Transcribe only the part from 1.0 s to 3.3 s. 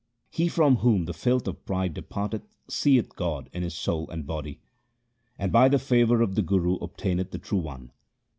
the filth of pride departeth seeth